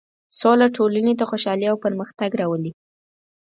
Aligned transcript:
سوله 0.39 0.67
ټولنې 0.75 1.13
ته 1.19 1.23
خوشحالي 1.29 1.65
او 1.71 1.77
پرمختګ 1.85 2.29
راولي. 2.41 2.71